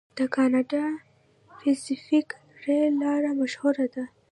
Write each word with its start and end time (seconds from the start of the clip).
د 0.17 0.19
کاناډا 0.35 0.83
پیسفیک 1.59 2.27
ریل 2.63 2.93
لار 3.01 3.23
مشهوره 3.39 3.85
ده. 3.93 4.03